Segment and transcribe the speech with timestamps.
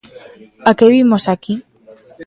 [0.69, 1.55] ¿A que vimos aquí?